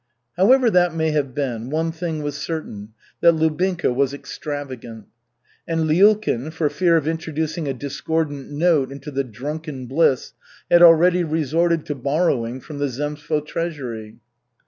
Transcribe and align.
However 0.35 0.71
that 0.71 0.95
may 0.95 1.11
have 1.11 1.35
been, 1.35 1.69
one 1.69 1.91
thing 1.91 2.23
was 2.23 2.35
certain, 2.35 2.93
that 3.19 3.35
Lubinka 3.35 3.93
was 3.93 4.15
extravagant. 4.15 5.05
And 5.67 5.81
Lyulkin, 5.81 6.49
for 6.51 6.71
fear 6.71 6.97
of 6.97 7.07
introducing 7.07 7.67
a 7.67 7.73
discordant 7.75 8.49
note 8.49 8.91
into 8.91 9.11
the 9.11 9.23
drunken 9.23 9.85
bliss, 9.85 10.33
had 10.71 10.81
already 10.81 11.23
resorted 11.23 11.85
to 11.85 11.93
borrowing 11.93 12.59
from 12.61 12.79
the 12.79 12.87
zemstvo 12.87 13.45
treasury. 13.45 14.15